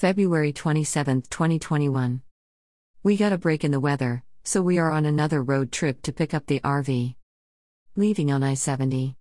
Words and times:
February 0.00 0.50
27, 0.50 1.24
2021. 1.28 2.22
We 3.02 3.18
got 3.18 3.34
a 3.34 3.36
break 3.36 3.64
in 3.64 3.70
the 3.70 3.78
weather, 3.78 4.24
so 4.42 4.62
we 4.62 4.78
are 4.78 4.90
on 4.90 5.04
another 5.04 5.42
road 5.42 5.70
trip 5.70 6.00
to 6.04 6.10
pick 6.10 6.32
up 6.32 6.46
the 6.46 6.58
RV. 6.60 7.16
Leaving 7.96 8.32
on 8.32 8.42
I 8.42 8.54
70. 8.54 9.18